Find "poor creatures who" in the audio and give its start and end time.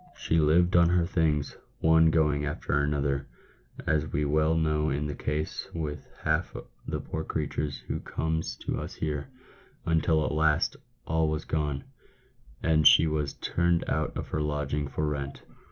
6.99-7.99